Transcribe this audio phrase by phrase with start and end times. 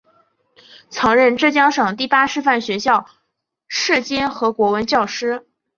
[0.89, 3.05] 曾任浙江省第八师范学校
[3.67, 5.45] 舍监和国文教师。